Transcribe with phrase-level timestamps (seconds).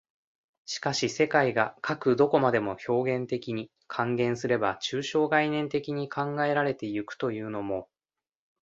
[0.65, 7.87] しかし世界がかく何処までも表現的に、換言すれば抽象概念的に考えられて行くというのも、